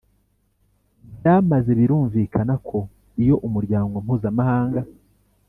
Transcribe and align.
byamaze 1.17 1.69
Birumvikana 1.79 2.53
ko 2.67 2.79
iyo 3.21 3.35
umuryango 3.47 3.95
mpuzamahanga 4.05 4.81